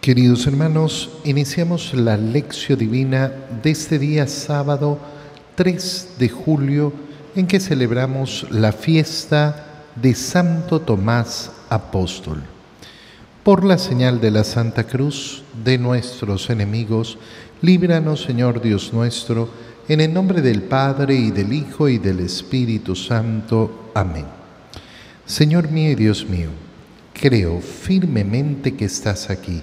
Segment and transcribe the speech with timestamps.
[0.00, 3.30] Queridos hermanos, iniciamos la lección divina
[3.62, 4.98] de este día sábado
[5.56, 6.94] 3 de julio
[7.36, 12.42] en que celebramos la fiesta de Santo Tomás Apóstol.
[13.42, 17.18] Por la señal de la Santa Cruz de nuestros enemigos,
[17.60, 19.50] líbranos Señor Dios nuestro,
[19.86, 23.90] en el nombre del Padre y del Hijo y del Espíritu Santo.
[23.92, 24.24] Amén.
[25.26, 26.48] Señor mío y Dios mío,
[27.12, 29.62] creo firmemente que estás aquí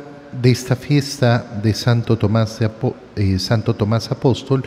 [0.31, 2.59] de esta fiesta de Santo Tomás,
[3.15, 4.63] eh, Santo Tomás Apóstol,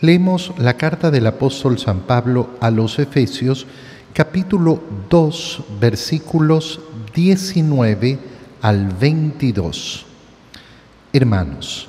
[0.00, 3.66] leemos la carta del apóstol San Pablo a los Efesios,
[4.12, 6.80] capítulo 2, versículos
[7.14, 8.18] 19
[8.62, 10.06] al 22.
[11.12, 11.88] Hermanos,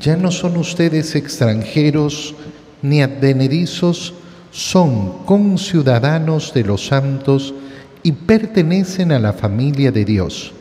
[0.00, 2.34] ya no son ustedes extranjeros
[2.82, 4.14] ni advenedizos,
[4.50, 7.54] son conciudadanos de los santos
[8.02, 10.54] y pertenecen a la familia de Dios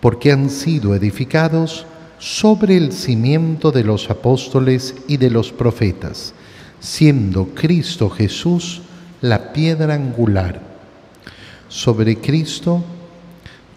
[0.00, 1.86] porque han sido edificados
[2.18, 6.34] sobre el cimiento de los apóstoles y de los profetas,
[6.80, 8.82] siendo Cristo Jesús
[9.20, 10.60] la piedra angular.
[11.68, 12.82] Sobre Cristo,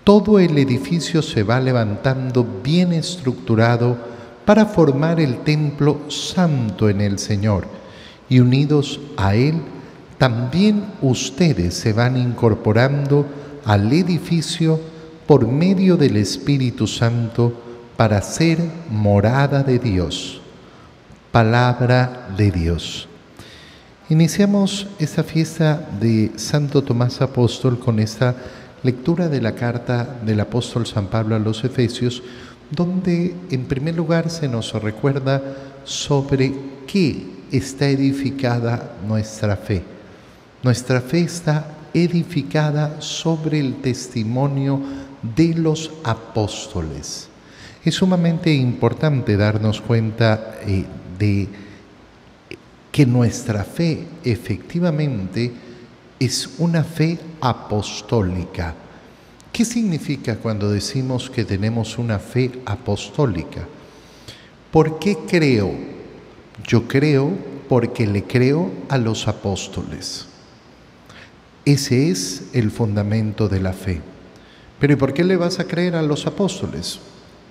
[0.04, 3.98] todo el edificio se va levantando bien estructurado
[4.46, 7.68] para formar el templo santo en el Señor,
[8.30, 9.62] y unidos a Él,
[10.18, 13.26] también ustedes se van incorporando
[13.66, 14.80] al edificio
[15.28, 17.54] por medio del Espíritu Santo
[17.98, 20.42] para ser morada de Dios,
[21.32, 23.08] palabra de Dios.
[24.10, 28.36] Iniciamos esta fiesta de Santo Tomás Apóstol con esta
[28.84, 32.24] lectura de la carta del apóstol San Pablo a los Efesios,
[32.72, 35.42] donde en primer lugar se nos recuerda
[35.84, 36.54] sobre
[36.88, 39.84] qué está edificada nuestra fe.
[40.64, 44.82] Nuestra fe está edificada sobre el testimonio
[45.22, 47.28] de los apóstoles.
[47.84, 50.86] Es sumamente importante darnos cuenta eh,
[51.18, 51.48] de
[52.92, 55.52] que nuestra fe efectivamente
[56.20, 58.76] es una fe apostólica.
[59.52, 63.68] ¿Qué significa cuando decimos que tenemos una fe apostólica?
[64.72, 65.72] ¿Por qué creo?
[66.68, 67.32] Yo creo
[67.68, 70.28] porque le creo a los apóstoles.
[71.66, 74.02] Ese es el fundamento de la fe.
[74.82, 77.00] Pero ¿y por qué le vas a creer a los apóstoles?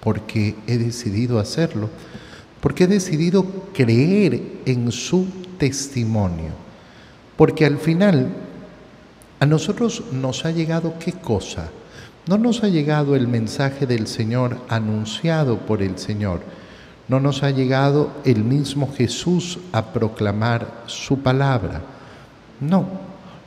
[0.00, 1.88] Porque he decidido hacerlo.
[2.60, 6.50] Porque he decidido creer en su testimonio.
[7.36, 8.30] Porque al final
[9.38, 11.70] a nosotros nos ha llegado qué cosa?
[12.26, 16.40] No nos ha llegado el mensaje del Señor anunciado por el Señor.
[17.06, 21.80] No nos ha llegado el mismo Jesús a proclamar su palabra.
[22.60, 22.88] No,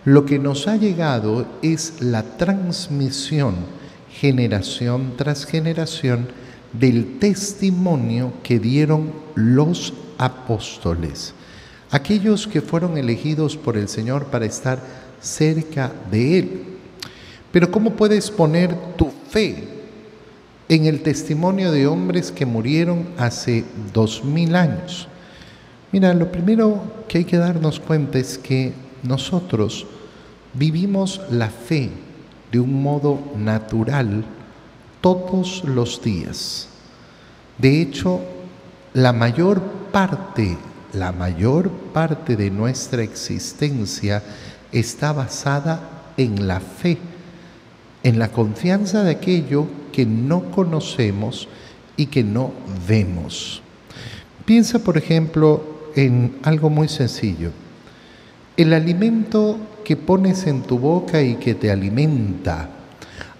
[0.05, 3.55] lo que nos ha llegado es la transmisión
[4.09, 6.27] generación tras generación
[6.73, 11.33] del testimonio que dieron los apóstoles,
[11.91, 14.79] aquellos que fueron elegidos por el Señor para estar
[15.21, 16.63] cerca de Él.
[17.51, 19.67] Pero ¿cómo puedes poner tu fe
[20.69, 25.07] en el testimonio de hombres que murieron hace dos mil años?
[25.91, 29.85] Mira, lo primero que hay que darnos cuenta es que nosotros
[30.53, 31.89] vivimos la fe
[32.51, 34.23] de un modo natural
[35.01, 36.69] todos los días.
[37.57, 38.21] De hecho,
[38.93, 40.57] la mayor parte,
[40.93, 44.23] la mayor parte de nuestra existencia
[44.71, 46.97] está basada en la fe,
[48.03, 51.47] en la confianza de aquello que no conocemos
[51.97, 52.51] y que no
[52.87, 53.61] vemos.
[54.45, 55.63] Piensa, por ejemplo,
[55.95, 57.51] en algo muy sencillo.
[58.55, 62.69] El alimento que pones en tu boca y que te alimenta,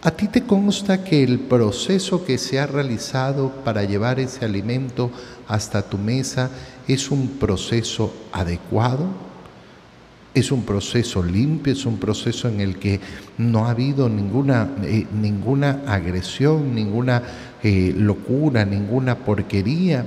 [0.02, 5.12] ¿a ti te consta que el proceso que se ha realizado para llevar ese alimento
[5.48, 6.50] hasta tu mesa
[6.88, 9.06] es un proceso adecuado?
[10.34, 13.00] Es un proceso limpio, es un proceso en el que
[13.38, 17.22] no ha habido ninguna, eh, ninguna agresión, ninguna
[17.62, 20.04] eh, locura, ninguna porquería.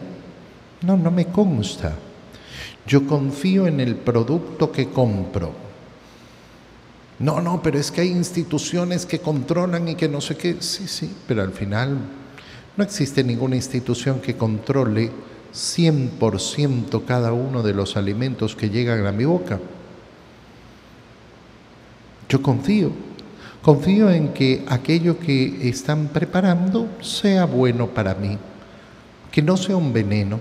[0.82, 1.94] No, no me consta.
[2.86, 5.52] Yo confío en el producto que compro.
[7.18, 10.56] No, no, pero es que hay instituciones que controlan y que no sé qué.
[10.60, 11.98] Sí, sí, pero al final
[12.76, 15.10] no existe ninguna institución que controle
[15.54, 19.58] 100% cada uno de los alimentos que llegan a mi boca.
[22.28, 22.90] Yo confío,
[23.62, 28.36] confío en que aquello que están preparando sea bueno para mí,
[29.32, 30.38] que no sea un veneno.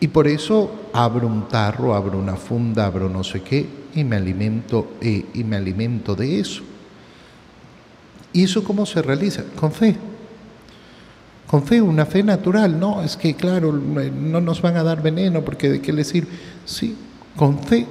[0.00, 4.16] Y por eso abro un tarro, abro una funda, abro no sé qué y me
[4.16, 6.62] alimento, eh, y me alimento de eso.
[8.32, 9.42] ¿Y eso cómo se realiza?
[9.58, 9.96] Con fe.
[11.46, 12.78] Con fe, una fe natural.
[12.78, 16.28] No, es que claro, no nos van a dar veneno porque de qué le sirve.
[16.64, 16.94] Sí,
[17.36, 17.86] con fe.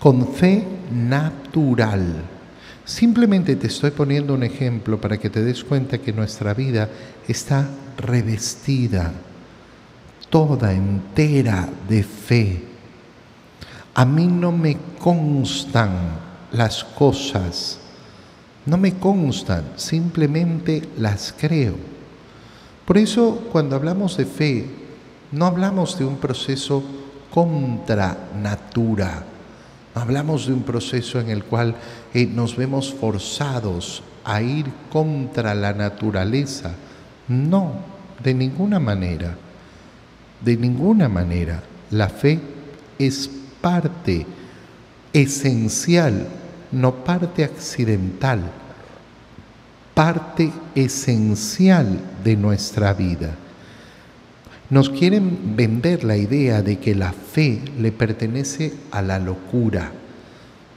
[0.00, 2.24] Con fe natural.
[2.84, 6.88] Simplemente te estoy poniendo un ejemplo para que te des cuenta que nuestra vida
[7.26, 9.12] está revestida,
[10.34, 12.64] toda entera de fe.
[13.94, 15.92] A mí no me constan
[16.50, 17.78] las cosas
[18.66, 21.74] no me constan, simplemente las creo.
[22.86, 24.66] Por eso cuando hablamos de fe,
[25.32, 26.82] no hablamos de un proceso
[27.30, 29.24] contra natura,
[29.94, 31.74] hablamos de un proceso en el cual
[32.14, 36.74] eh, nos vemos forzados a ir contra la naturaleza.
[37.28, 37.72] No,
[38.22, 39.36] de ninguna manera,
[40.44, 41.62] de ninguna manera.
[41.90, 42.40] La fe
[42.98, 43.30] es
[43.60, 44.26] parte
[45.12, 46.26] esencial
[46.74, 48.40] no parte accidental,
[49.94, 53.36] parte esencial de nuestra vida.
[54.70, 59.92] Nos quieren vender la idea de que la fe le pertenece a la locura,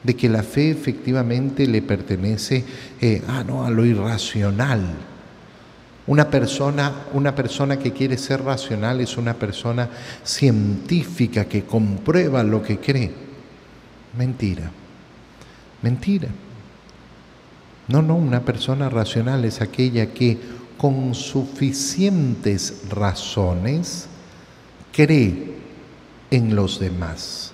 [0.04, 2.64] de que la fe efectivamente le pertenece
[3.02, 4.82] eh, ah, no, a lo irracional.
[6.08, 9.90] Una persona, una persona que quiere ser racional es una persona
[10.24, 13.12] científica que comprueba lo que cree.
[14.18, 14.72] Mentira.
[15.82, 16.30] Mentira.
[17.90, 20.38] No, no, una persona racional es aquella que
[20.78, 24.08] con suficientes razones
[24.94, 25.56] cree
[26.32, 27.52] en los demás.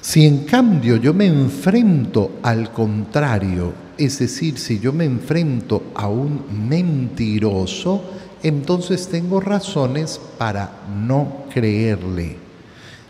[0.00, 3.72] Si en cambio yo me enfrento al contrario,
[4.04, 8.02] es decir, si yo me enfrento a un mentiroso,
[8.42, 10.70] entonces tengo razones para
[11.06, 12.36] no creerle.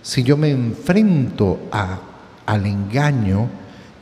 [0.03, 2.01] Si yo me enfrento a,
[2.47, 3.49] al engaño,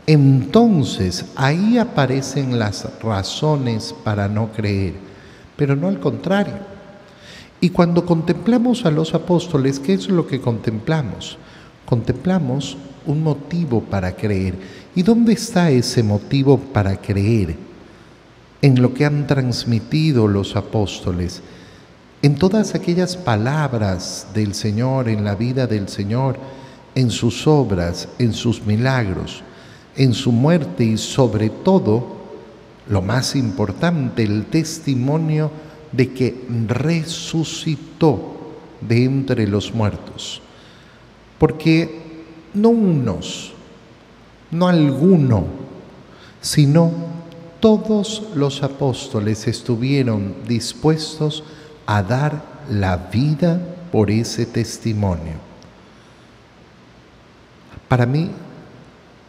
[0.06, 4.94] entonces ahí aparecen las razones para no creer,
[5.56, 6.54] pero no al contrario.
[7.60, 11.36] Y cuando contemplamos a los apóstoles, ¿qué es lo que contemplamos?
[11.84, 14.55] Contemplamos un motivo para creer.
[14.94, 17.56] ¿Y dónde está ese motivo para creer?
[18.62, 21.43] En lo que han transmitido los apóstoles,
[22.23, 26.37] en todas aquellas palabras del Señor, en la vida del Señor,
[26.94, 29.43] en sus obras, en sus milagros
[29.96, 32.20] en su muerte y sobre todo,
[32.88, 35.50] lo más importante, el testimonio
[35.93, 38.37] de que resucitó
[38.81, 40.41] de entre los muertos.
[41.38, 42.09] Porque
[42.55, 43.52] no unos,
[44.50, 45.44] no alguno,
[46.41, 46.93] sino
[47.61, 51.44] todos los apóstoles estuvieron dispuestos
[51.87, 53.61] a dar la vida
[53.93, 55.35] por ese testimonio.
[57.88, 58.31] Para mí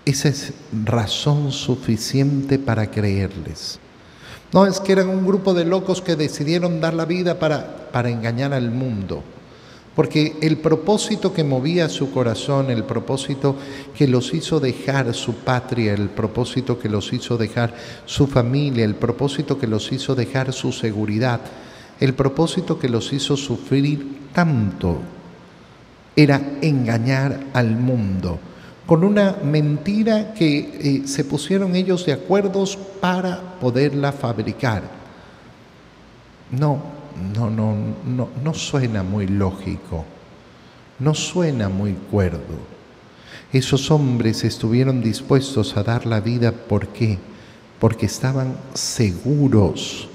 [0.05, 0.53] esa es
[0.85, 3.79] razón suficiente para creerles.
[4.53, 8.09] No es que eran un grupo de locos que decidieron dar la vida para, para
[8.09, 9.23] engañar al mundo.
[9.95, 13.55] Porque el propósito que movía su corazón, el propósito
[13.93, 18.95] que los hizo dejar su patria, el propósito que los hizo dejar su familia, el
[18.95, 21.41] propósito que los hizo dejar su seguridad,
[21.99, 24.99] el propósito que los hizo sufrir tanto,
[26.15, 28.39] era engañar al mundo
[28.91, 34.83] con una mentira que eh, se pusieron ellos de acuerdos para poderla fabricar.
[36.51, 36.81] No,
[37.35, 37.75] no, no,
[38.05, 40.05] no, no suena muy lógico,
[40.99, 42.71] no suena muy cuerdo.
[43.53, 47.17] Esos hombres estuvieron dispuestos a dar la vida, ¿por qué?
[47.79, 50.07] Porque estaban seguros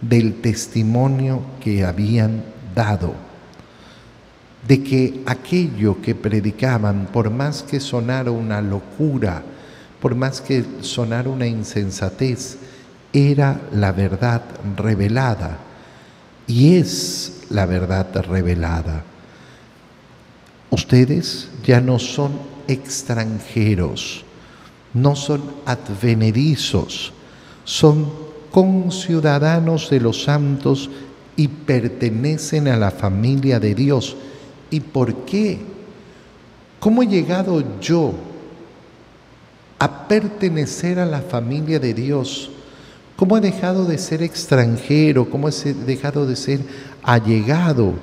[0.00, 3.14] del testimonio que habían dado
[4.66, 9.42] de que aquello que predicaban, por más que sonara una locura,
[10.00, 12.58] por más que sonara una insensatez,
[13.12, 14.42] era la verdad
[14.76, 15.58] revelada
[16.46, 19.04] y es la verdad revelada.
[20.70, 22.32] Ustedes ya no son
[22.68, 24.24] extranjeros,
[24.92, 27.12] no son advenedizos,
[27.64, 28.10] son
[28.50, 30.90] conciudadanos de los santos
[31.36, 34.16] y pertenecen a la familia de Dios
[34.74, 35.60] ¿Y por qué?
[36.80, 38.12] ¿Cómo he llegado yo
[39.78, 42.50] a pertenecer a la familia de Dios?
[43.16, 45.30] ¿Cómo he dejado de ser extranjero?
[45.30, 46.60] ¿Cómo he dejado de ser
[47.02, 47.94] allegado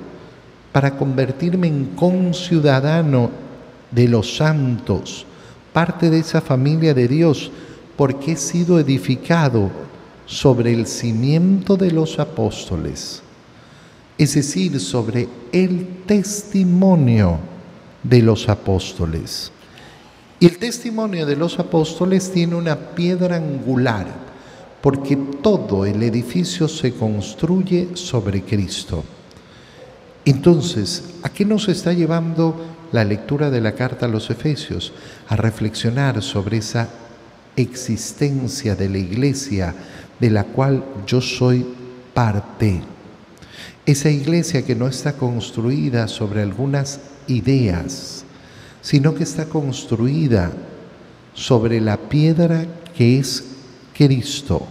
[0.72, 3.30] para convertirme en conciudadano
[3.90, 5.26] de los santos,
[5.72, 7.50] parte de esa familia de Dios,
[7.96, 9.70] porque he sido edificado
[10.24, 13.22] sobre el cimiento de los apóstoles,
[14.16, 17.38] es decir, sobre el testimonio
[18.02, 19.52] de los apóstoles.
[20.40, 24.31] Y el testimonio de los apóstoles tiene una piedra angular,
[24.82, 29.04] porque todo el edificio se construye sobre Cristo.
[30.24, 32.56] Entonces, ¿a qué nos está llevando
[32.90, 34.92] la lectura de la carta a los Efesios?
[35.28, 36.88] A reflexionar sobre esa
[37.56, 39.74] existencia de la iglesia
[40.18, 41.64] de la cual yo soy
[42.12, 42.82] parte.
[43.86, 48.24] Esa iglesia que no está construida sobre algunas ideas,
[48.80, 50.52] sino que está construida
[51.34, 53.51] sobre la piedra que es
[53.94, 54.62] Cristo,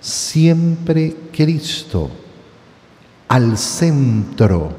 [0.00, 2.10] siempre Cristo,
[3.28, 4.72] al centro.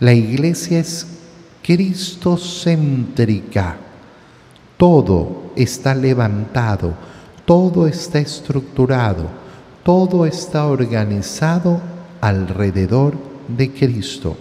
[0.00, 1.06] La iglesia es
[1.62, 3.76] cristocéntrica.
[4.76, 6.92] Todo está levantado,
[7.44, 9.28] todo está estructurado,
[9.82, 11.80] todo está organizado
[12.20, 13.14] alrededor
[13.48, 14.36] de Cristo.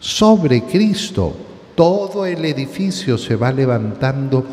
[0.00, 1.36] Sobre Cristo
[1.80, 4.44] todo el edificio se va levantando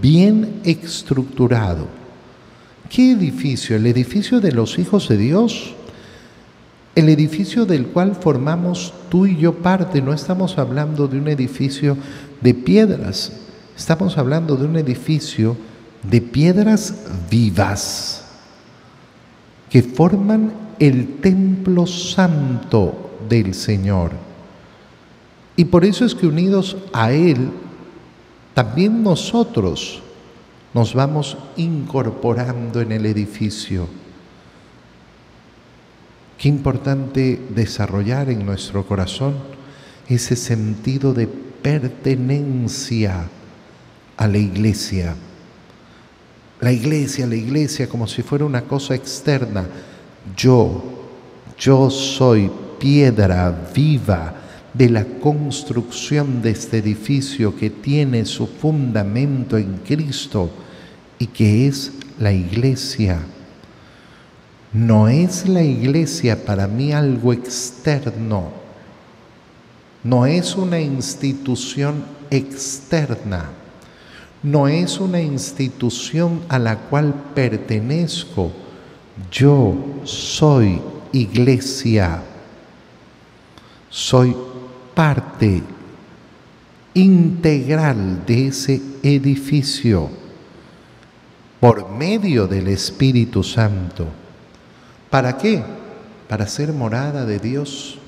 [0.00, 1.99] bien estructurado.
[2.90, 3.76] ¿Qué edificio?
[3.76, 5.74] El edificio de los hijos de Dios.
[6.96, 10.02] El edificio del cual formamos tú y yo parte.
[10.02, 11.96] No estamos hablando de un edificio
[12.40, 13.32] de piedras.
[13.76, 15.56] Estamos hablando de un edificio
[16.02, 16.96] de piedras
[17.30, 18.24] vivas
[19.70, 24.10] que forman el templo santo del Señor.
[25.54, 27.50] Y por eso es que unidos a Él,
[28.52, 30.02] también nosotros
[30.72, 33.88] nos vamos incorporando en el edificio.
[36.38, 39.34] Qué importante desarrollar en nuestro corazón
[40.08, 43.28] ese sentido de pertenencia
[44.16, 45.14] a la iglesia.
[46.60, 49.66] La iglesia, la iglesia como si fuera una cosa externa.
[50.36, 50.82] Yo,
[51.58, 54.39] yo soy piedra viva
[54.74, 60.50] de la construcción de este edificio que tiene su fundamento en Cristo
[61.18, 63.20] y que es la iglesia.
[64.72, 68.52] No es la iglesia para mí algo externo,
[70.04, 73.50] no es una institución externa,
[74.42, 78.52] no es una institución a la cual pertenezco,
[79.30, 79.74] yo
[80.04, 80.80] soy
[81.12, 82.22] iglesia,
[83.90, 84.34] soy
[84.94, 85.62] parte
[86.94, 90.10] integral de ese edificio
[91.60, 94.06] por medio del Espíritu Santo.
[95.10, 95.62] ¿Para qué?
[96.28, 97.98] Para ser morada de Dios.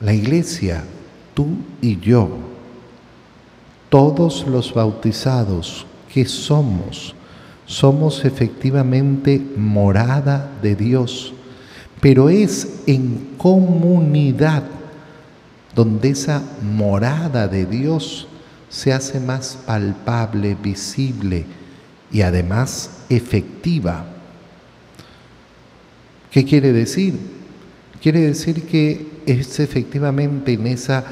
[0.00, 0.84] La iglesia,
[1.32, 1.48] tú
[1.80, 2.28] y yo,
[3.88, 7.14] todos los bautizados que somos,
[7.66, 11.32] somos efectivamente morada de Dios,
[12.00, 14.64] pero es en comunidad
[15.76, 18.26] donde esa morada de Dios
[18.70, 21.44] se hace más palpable, visible
[22.10, 24.06] y además efectiva.
[26.30, 27.18] ¿Qué quiere decir?
[28.02, 31.04] Quiere decir que es efectivamente en esa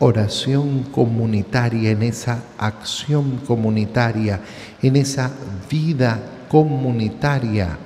[0.00, 4.40] oración comunitaria, en esa acción comunitaria,
[4.82, 5.30] en esa
[5.70, 7.78] vida comunitaria,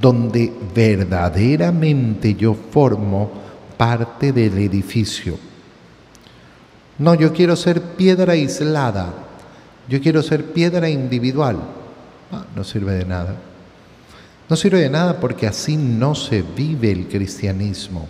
[0.00, 3.41] donde verdaderamente yo formo
[3.82, 5.36] parte del edificio.
[6.98, 9.12] No, yo quiero ser piedra aislada,
[9.88, 11.58] yo quiero ser piedra individual.
[12.30, 13.34] Ah, no sirve de nada.
[14.48, 18.06] No sirve de nada porque así no se vive el cristianismo.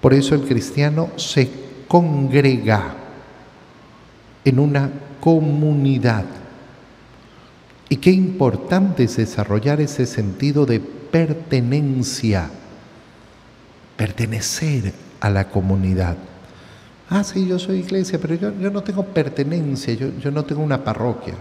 [0.00, 1.50] Por eso el cristiano se
[1.88, 2.94] congrega
[4.44, 4.88] en una
[5.18, 6.26] comunidad.
[7.88, 12.48] Y qué importante es desarrollar ese sentido de pertenencia
[14.02, 16.16] pertenecer a la comunidad.
[17.08, 20.82] Ah, sí, yo soy iglesia, pero yo, no tengo pertenencia, yo, yo no tengo una
[20.82, 21.34] parroquia,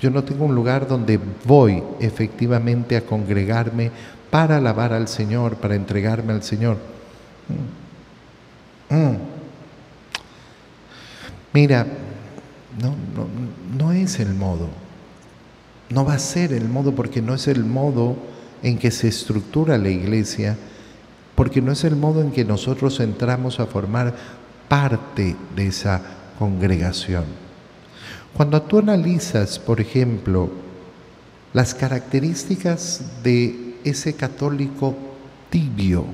[0.00, 3.90] yo no tengo un lugar donde voy efectivamente a congregarme
[4.30, 6.76] para alabar al Señor, para entregarme al Señor.
[8.88, 8.94] Mm.
[8.94, 9.16] Mm.
[11.54, 11.86] Mira,
[12.80, 13.26] no, no,
[13.84, 14.68] no es el modo,
[15.90, 18.14] no va a ser el modo porque no es el modo
[18.62, 20.56] en que se estructura la iglesia
[21.38, 24.12] porque no es el modo en que nosotros entramos a formar
[24.68, 26.02] parte de esa
[26.36, 27.26] congregación.
[28.36, 30.50] Cuando tú analizas, por ejemplo,
[31.52, 34.96] las características de ese católico
[35.48, 36.06] tibio,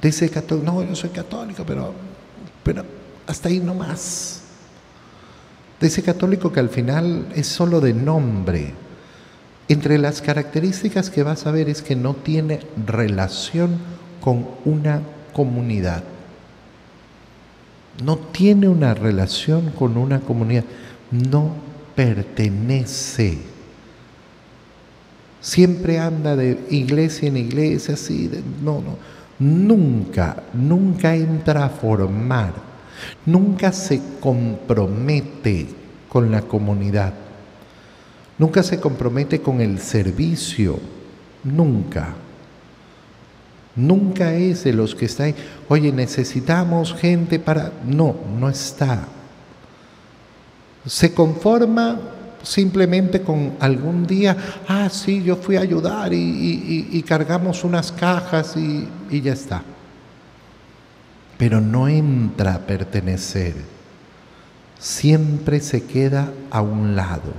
[0.00, 1.94] de ese católico, no, yo soy católico, pero,
[2.64, 2.84] pero
[3.28, 4.42] hasta ahí no más,
[5.78, 8.74] de ese católico que al final es solo de nombre.
[9.68, 13.91] Entre las características que vas a ver es que no tiene relación
[14.22, 15.02] con una
[15.32, 16.04] comunidad.
[18.02, 20.64] No tiene una relación con una comunidad.
[21.10, 21.50] No
[21.94, 23.38] pertenece.
[25.40, 28.30] Siempre anda de iglesia en iglesia, así,
[28.62, 28.96] no, no.
[29.38, 32.52] Nunca, nunca entra a formar,
[33.26, 35.66] nunca se compromete
[36.08, 37.12] con la comunidad,
[38.38, 40.78] nunca se compromete con el servicio,
[41.42, 42.14] nunca.
[43.74, 45.34] Nunca es de los que está ahí,
[45.68, 47.72] oye, necesitamos gente para...
[47.86, 49.06] No, no está.
[50.86, 51.98] Se conforma
[52.42, 54.36] simplemente con algún día,
[54.68, 59.62] ah, sí, yo fui a ayudar y, cargamos unas cajas y, y ya está.
[61.38, 63.54] Pero no entra a pertenecer,
[64.78, 67.32] siempre se queda a un lado,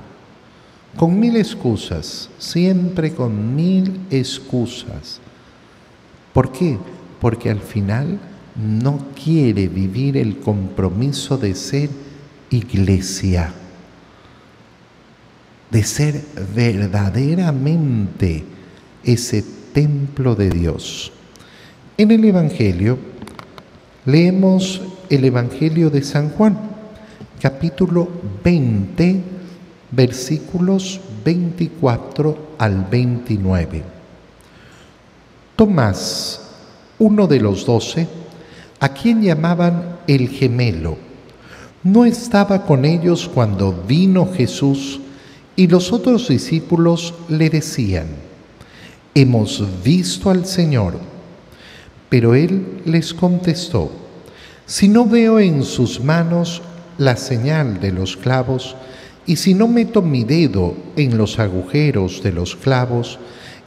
[0.98, 5.20] con mil excusas, siempre con mil excusas.
[6.34, 6.78] ¿Por qué?
[7.22, 8.20] Porque al final
[8.56, 11.90] no quiere vivir el compromiso de ser
[12.50, 13.54] iglesia
[15.74, 16.22] de ser
[16.56, 18.44] verdaderamente
[19.04, 21.12] ese templo de Dios.
[21.98, 23.00] En el Evangelio
[24.06, 26.60] leemos el Evangelio de San Juan,
[27.42, 28.08] capítulo
[28.44, 29.24] 20,
[29.90, 33.93] versículos 24 al 29.
[35.56, 36.42] Tomás,
[37.00, 38.08] uno de los doce,
[38.80, 40.98] a quien llamaban el gemelo,
[41.84, 45.00] no estaba con ellos cuando vino Jesús
[45.56, 48.08] y los otros discípulos le decían,
[49.14, 50.98] hemos visto al Señor.
[52.10, 53.92] Pero él les contestó,
[54.66, 56.62] si no veo en sus manos
[56.98, 58.76] la señal de los clavos,
[59.26, 63.20] y si no meto mi dedo en los agujeros de los clavos,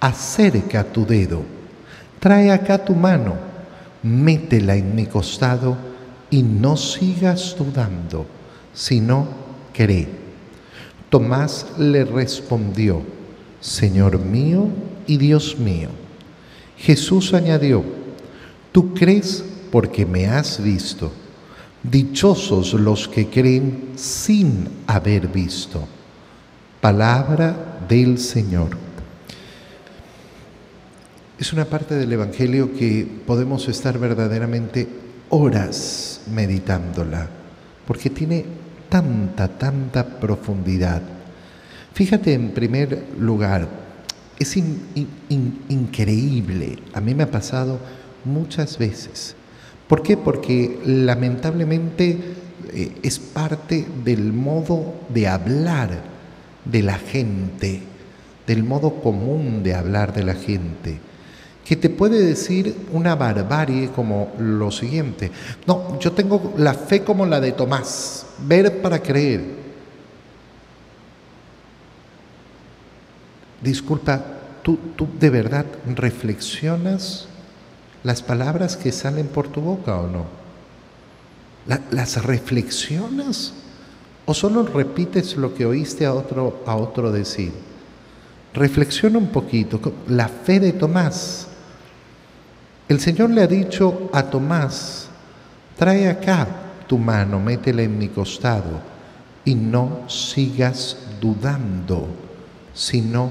[0.00, 1.42] acerca tu dedo,
[2.18, 3.34] trae acá tu mano,
[4.02, 5.76] métela en mi costado
[6.30, 8.26] y no sigas dudando,
[8.72, 9.26] sino
[9.72, 10.08] cree.
[11.10, 13.02] Tomás le respondió,
[13.60, 14.68] Señor mío
[15.06, 15.88] y Dios mío.
[16.76, 17.82] Jesús añadió,
[18.72, 21.10] tú crees porque me has visto.
[21.82, 25.86] Dichosos los que creen sin haber visto.
[26.80, 28.87] Palabra del Señor.
[31.38, 34.88] Es una parte del Evangelio que podemos estar verdaderamente
[35.28, 37.28] horas meditándola,
[37.86, 38.44] porque tiene
[38.88, 41.00] tanta, tanta profundidad.
[41.94, 43.68] Fíjate en primer lugar,
[44.36, 44.56] es
[45.68, 47.78] increíble, a mí me ha pasado
[48.24, 49.36] muchas veces.
[49.86, 50.16] ¿Por qué?
[50.16, 52.18] Porque lamentablemente
[52.72, 56.00] eh, es parte del modo de hablar
[56.64, 57.80] de la gente,
[58.44, 61.06] del modo común de hablar de la gente
[61.68, 65.30] que te puede decir una barbarie como lo siguiente.
[65.66, 69.44] No, yo tengo la fe como la de Tomás, ver para creer.
[73.60, 74.24] Disculpa,
[74.62, 77.28] ¿tú, tú de verdad reflexionas
[78.02, 80.24] las palabras que salen por tu boca o no?
[81.90, 83.52] ¿Las reflexionas
[84.24, 87.52] o solo repites lo que oíste a otro, a otro decir?
[88.54, 89.78] Reflexiona un poquito.
[90.06, 91.47] La fe de Tomás
[92.88, 95.08] el Señor le ha dicho a Tomás,
[95.76, 96.46] trae acá
[96.86, 98.80] tu mano, métela en mi costado
[99.44, 102.08] y no sigas dudando,
[102.72, 103.30] sino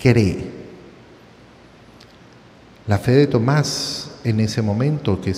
[0.00, 0.58] cree.
[2.86, 5.34] La fe de Tomás en ese momento que,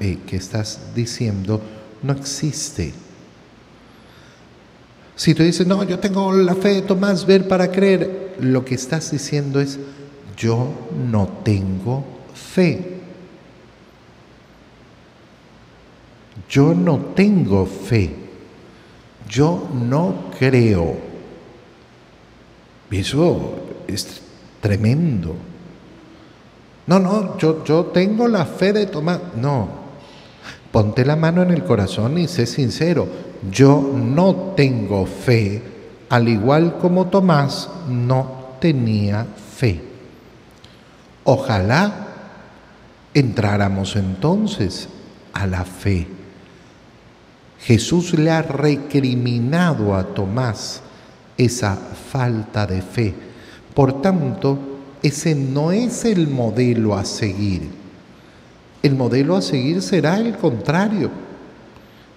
[0.00, 1.60] eh, que estás diciendo
[2.02, 2.94] no existe.
[5.16, 8.74] Si tú dices, no, yo tengo la fe de Tomás, ver para creer, lo que
[8.74, 9.78] estás diciendo es,
[10.36, 10.70] yo
[11.10, 12.93] no tengo fe.
[16.48, 18.14] Yo no tengo fe.
[19.28, 20.96] Yo no creo.
[22.90, 23.56] Eso
[23.88, 24.22] es
[24.60, 25.34] tremendo.
[26.86, 29.20] No, no, yo, yo tengo la fe de Tomás.
[29.36, 29.68] No,
[30.70, 33.08] ponte la mano en el corazón y sé sincero.
[33.50, 35.62] Yo no tengo fe,
[36.08, 39.26] al igual como Tomás no tenía
[39.56, 39.80] fe.
[41.24, 42.08] Ojalá
[43.14, 44.88] entráramos entonces
[45.32, 46.06] a la fe.
[47.64, 50.82] Jesús le ha recriminado a Tomás
[51.38, 53.14] esa falta de fe.
[53.74, 54.58] Por tanto,
[55.02, 57.62] ese no es el modelo a seguir.
[58.82, 61.10] El modelo a seguir será el contrario.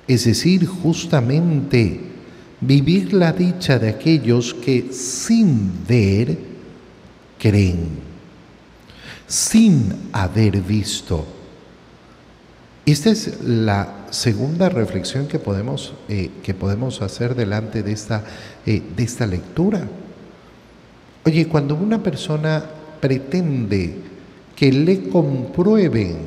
[0.05, 2.01] Es decir, justamente
[2.60, 6.38] vivir la dicha de aquellos que sin ver
[7.39, 7.88] creen,
[9.27, 11.25] sin haber visto.
[12.86, 18.23] Esta es la segunda reflexión que podemos, eh, que podemos hacer delante de esta,
[18.65, 19.87] eh, de esta lectura.
[21.25, 22.63] Oye, cuando una persona
[22.99, 23.95] pretende
[24.55, 26.17] que le comprueben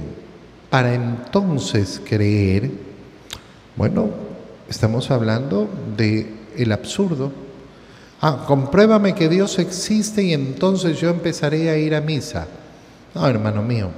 [0.69, 2.71] para entonces creer,
[3.77, 4.11] bueno,
[4.69, 7.33] estamos hablando de el absurdo.
[8.21, 12.47] Ah, compruébame que Dios existe y entonces yo empezaré a ir a misa.
[13.15, 13.89] No, hermano mío,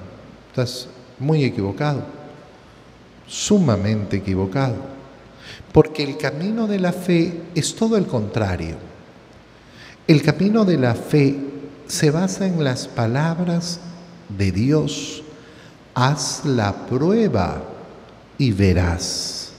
[0.50, 2.04] estás muy equivocado,
[3.26, 4.76] sumamente equivocado,
[5.72, 8.76] porque el camino de la fe es todo el contrario.
[10.06, 11.38] El camino de la fe
[11.86, 13.80] se basa en las palabras
[14.28, 15.22] de Dios.
[15.94, 17.62] Haz la prueba
[18.38, 19.52] y verás.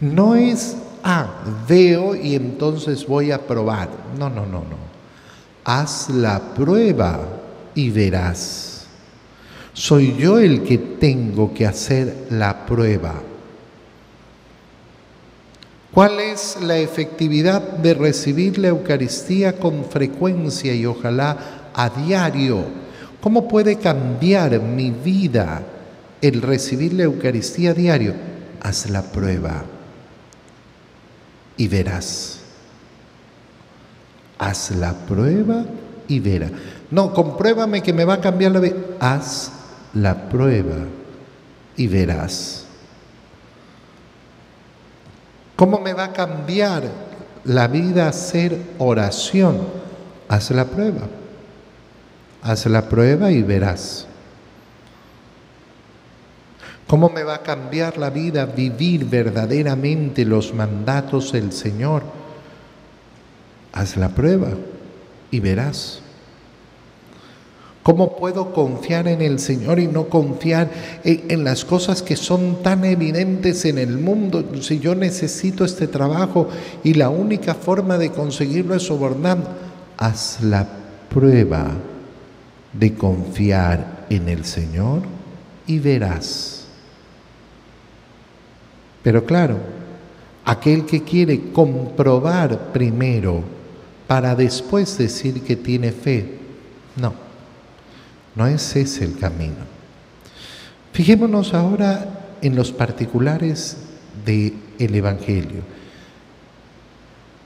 [0.00, 1.28] No es, ah,
[1.68, 3.88] veo y entonces voy a probar.
[4.18, 4.76] No, no, no, no.
[5.64, 7.20] Haz la prueba
[7.74, 8.75] y verás.
[9.76, 13.12] Soy yo el que tengo que hacer la prueba.
[15.92, 22.64] ¿Cuál es la efectividad de recibir la Eucaristía con frecuencia y ojalá a diario?
[23.20, 25.60] ¿Cómo puede cambiar mi vida
[26.22, 28.14] el recibir la Eucaristía a diario?
[28.62, 29.62] Haz la prueba
[31.58, 32.38] y verás.
[34.38, 35.66] Haz la prueba
[36.08, 36.52] y verás.
[36.90, 38.76] No, compruébame que me va a cambiar la vida.
[39.00, 39.52] Haz
[39.96, 40.76] la prueba
[41.76, 42.66] y verás.
[45.56, 46.82] ¿Cómo me va a cambiar
[47.44, 49.60] la vida hacer oración?
[50.28, 51.02] Haz la prueba.
[52.42, 54.06] Haz la prueba y verás.
[56.86, 62.02] ¿Cómo me va a cambiar la vida vivir verdaderamente los mandatos del Señor?
[63.72, 64.50] Haz la prueba
[65.30, 66.02] y verás.
[67.86, 70.68] ¿Cómo puedo confiar en el Señor y no confiar
[71.04, 74.44] en, las cosas que son tan evidentes en el mundo?
[74.60, 76.48] Si yo necesito este trabajo
[76.82, 79.48] y la única forma de conseguirlo es sobornando,
[79.98, 80.66] haz la
[81.08, 81.74] prueba
[82.72, 85.02] de confiar en el Señor
[85.68, 86.64] y verás.
[89.04, 89.58] Pero claro,
[90.44, 93.44] aquel que quiere comprobar primero
[94.08, 96.36] para después decir que tiene fe,
[96.96, 97.25] no
[98.36, 99.76] no es ese el camino.
[100.92, 103.78] Fijémonos ahora en los particulares
[104.24, 105.62] del Evangelio.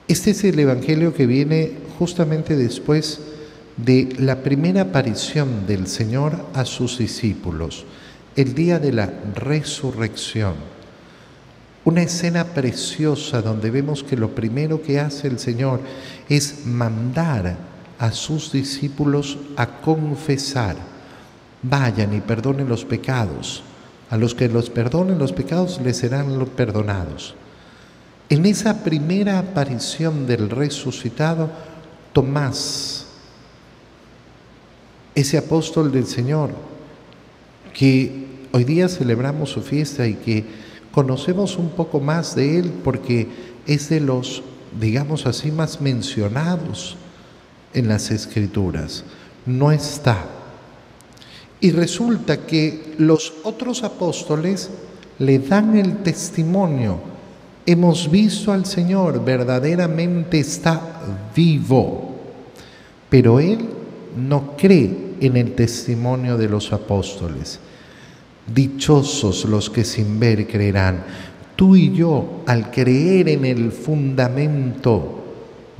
[0.08, 3.20] Este es el Evangelio que viene justamente después
[3.76, 7.86] de la primera aparición del Señor a sus discípulos,
[8.36, 10.54] el día de la resurrección.
[11.84, 15.80] Una escena preciosa donde vemos que lo primero que hace el Señor
[16.28, 17.56] es mandar
[18.00, 20.74] a sus discípulos a confesar,
[21.62, 23.62] vayan y perdonen los pecados.
[24.08, 27.34] A los que los perdonen los pecados les serán perdonados.
[28.30, 31.50] En esa primera aparición del resucitado,
[32.14, 33.06] Tomás,
[35.14, 36.50] ese apóstol del Señor,
[37.74, 40.44] que hoy día celebramos su fiesta y que
[40.90, 43.28] conocemos un poco más de él porque
[43.66, 44.42] es de los,
[44.80, 46.96] digamos así, más mencionados
[47.74, 49.04] en las escrituras,
[49.46, 50.26] no está.
[51.60, 54.70] Y resulta que los otros apóstoles
[55.18, 56.98] le dan el testimonio.
[57.66, 61.00] Hemos visto al Señor, verdaderamente está
[61.34, 62.16] vivo.
[63.08, 63.68] Pero Él
[64.16, 67.60] no cree en el testimonio de los apóstoles.
[68.52, 71.04] Dichosos los que sin ver creerán.
[71.54, 75.29] Tú y yo, al creer en el fundamento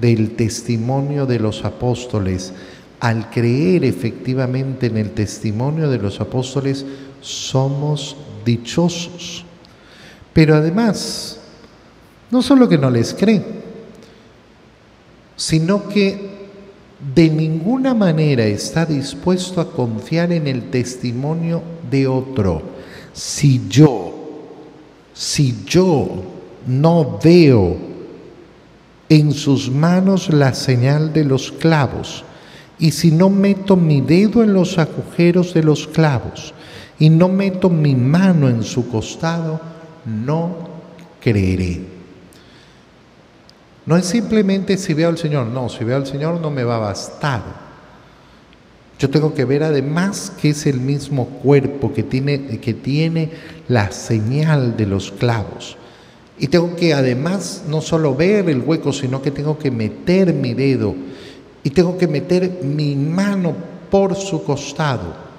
[0.00, 2.52] del testimonio de los apóstoles,
[3.00, 6.84] al creer efectivamente en el testimonio de los apóstoles,
[7.20, 9.44] somos dichosos.
[10.32, 11.40] Pero además,
[12.30, 13.42] no solo que no les cree,
[15.36, 16.30] sino que
[17.14, 22.62] de ninguna manera está dispuesto a confiar en el testimonio de otro.
[23.12, 24.14] Si yo,
[25.14, 26.08] si yo
[26.66, 27.89] no veo
[29.10, 32.24] en sus manos la señal de los clavos,
[32.78, 36.54] y si no meto mi dedo en los agujeros de los clavos,
[36.98, 39.60] y no meto mi mano en su costado,
[40.06, 40.68] no
[41.20, 41.80] creeré.
[43.84, 46.76] No es simplemente si veo al Señor, no, si veo al Señor no me va
[46.76, 47.42] a bastar.
[48.96, 53.30] Yo tengo que ver además que es el mismo cuerpo que tiene, que tiene
[53.66, 55.78] la señal de los clavos.
[56.40, 60.54] Y tengo que además no solo ver el hueco, sino que tengo que meter mi
[60.54, 60.94] dedo
[61.62, 63.54] y tengo que meter mi mano
[63.90, 65.30] por su costado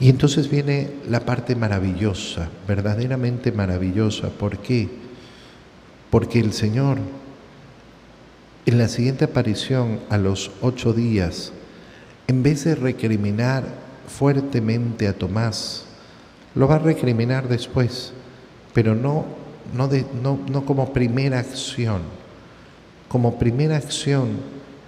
[0.00, 4.28] y entonces viene la parte maravillosa, verdaderamente maravillosa.
[4.28, 4.88] ¿Por qué?
[6.10, 6.98] Porque el Señor,
[8.66, 11.52] en la siguiente aparición, a los ocho días,
[12.28, 13.64] en vez de recriminar
[14.06, 15.84] fuertemente a Tomás,
[16.54, 18.12] lo va a recriminar después,
[18.78, 19.24] pero no,
[19.74, 19.90] no,
[20.22, 22.02] no, no como primera acción.
[23.08, 24.28] Como primera acción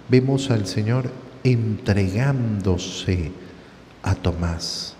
[0.07, 1.09] vemos al Señor
[1.43, 3.33] entregándose
[4.01, 4.95] a Tomás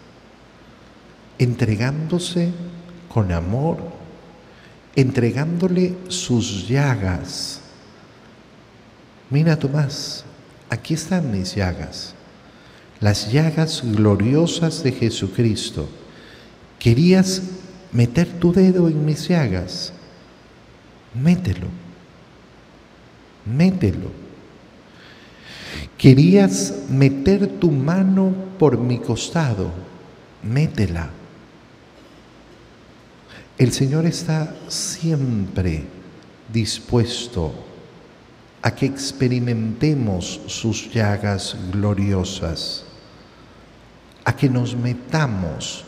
[1.39, 2.51] entregándose
[3.08, 3.77] con amor,
[4.93, 7.62] entregándole sus llagas.
[9.30, 10.25] Mira Tomás,
[10.69, 12.13] aquí están mis llagas,
[12.99, 15.88] las llagas gloriosas de Jesucristo.
[16.77, 17.61] ¿Querías
[17.91, 19.93] meter tu dedo en mis llagas?
[21.13, 21.67] Mételo,
[23.45, 24.12] mételo.
[25.97, 29.71] ¿Querías meter tu mano por mi costado?
[30.43, 31.12] Métela
[33.62, 35.84] el Señor está siempre
[36.51, 37.54] dispuesto
[38.63, 42.86] a que experimentemos sus llagas gloriosas,
[44.25, 45.86] a que nos metamos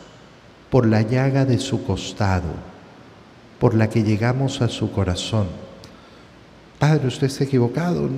[0.74, 2.50] por la llaga de su costado,
[3.60, 5.46] por la que llegamos a su corazón.
[6.80, 8.10] Padre, usted está equivocado.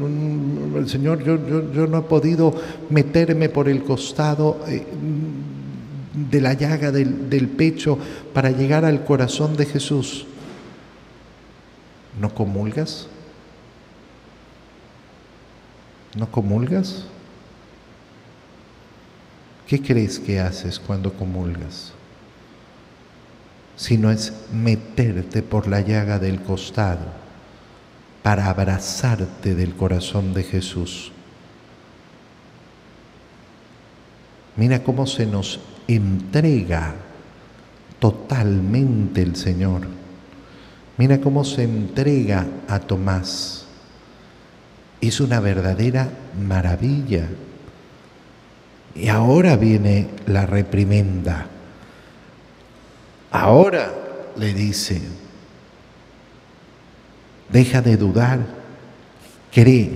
[0.78, 1.38] el Señor, yo,
[1.86, 2.56] no he podido
[2.90, 4.62] meterme por el costado.
[4.70, 4.86] Eh,
[6.14, 8.00] de la llaga del, del pecho
[8.34, 10.26] para llegar al corazón de Jesús,
[12.22, 13.10] ¿no comulgas?
[16.18, 17.04] ¿No comulgas?
[19.68, 21.95] ¿Qué crees que haces cuando comulgas?
[23.76, 27.26] Si no es meterte por la llaga del costado
[28.24, 31.12] para abrazarte del corazón de Jesús.
[34.56, 36.96] Mira cómo se nos entrega
[38.00, 39.82] totalmente el Señor.
[40.98, 43.68] Mira cómo se entrega a Tomás.
[45.02, 46.10] Es una verdadera
[46.40, 47.28] maravilla.
[48.96, 51.50] Y ahora viene la reprimenda.
[53.38, 53.94] Ahora
[54.38, 55.02] le dice,
[57.52, 58.40] deja de dudar,
[59.52, 59.92] cree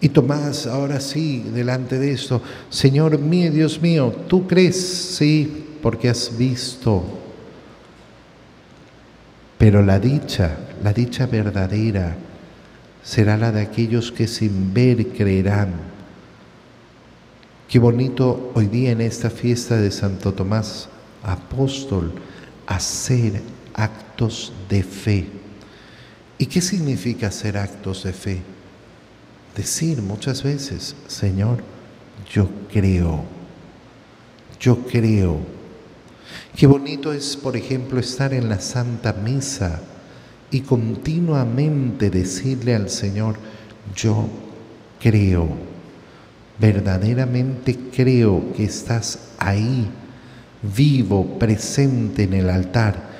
[0.00, 4.76] y Tomás, ahora sí, delante de esto, Señor mío, Dios mío, ¿tú crees?
[4.76, 7.04] Sí, porque has visto.
[9.56, 12.16] Pero la dicha, la dicha verdadera,
[13.04, 15.74] será la de aquellos que sin ver creerán.
[17.68, 20.88] Qué bonito hoy día en esta fiesta de Santo Tomás,
[21.22, 22.12] apóstol,
[22.66, 23.42] hacer
[23.74, 25.26] actos de fe.
[26.38, 28.42] ¿Y qué significa hacer actos de fe?
[29.56, 31.62] decir muchas veces, Señor,
[32.32, 33.24] yo creo,
[34.60, 35.38] yo creo.
[36.56, 39.80] Qué bonito es, por ejemplo, estar en la Santa Misa
[40.50, 43.36] y continuamente decirle al Señor,
[43.94, 44.28] yo
[45.00, 45.48] creo,
[46.58, 49.90] verdaderamente creo que estás ahí,
[50.62, 53.10] vivo, presente en el altar.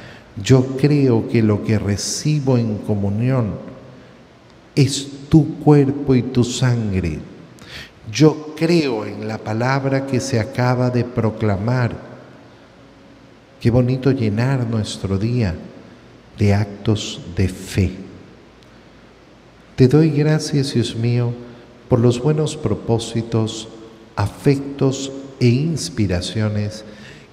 [0.42, 3.54] Yo creo que lo que recibo en comunión
[4.74, 7.18] es tu cuerpo y tu sangre.
[8.10, 12.10] Yo creo en la palabra que se acaba de proclamar.
[13.60, 15.54] Qué bonito llenar nuestro día
[16.38, 17.92] de actos de fe.
[19.76, 21.32] Te doy gracias, Dios mío,
[21.88, 23.68] por los buenos propósitos,
[24.16, 26.84] afectos e inspiraciones